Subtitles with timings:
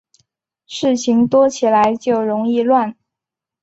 [0.65, 2.97] 事情多起来就容易乱